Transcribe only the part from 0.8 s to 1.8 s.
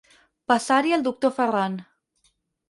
el doctor Ferran.